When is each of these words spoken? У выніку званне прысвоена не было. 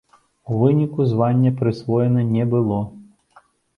У 0.53 0.55
выніку 0.61 1.05
званне 1.11 1.51
прысвоена 1.59 2.21
не 2.35 2.49
было. 2.55 2.81